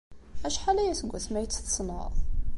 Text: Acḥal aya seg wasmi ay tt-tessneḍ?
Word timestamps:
Acḥal 0.47 0.77
aya 0.79 0.93
seg 0.99 1.09
wasmi 1.11 1.37
ay 1.39 1.47
tt-tessneḍ? 1.47 2.13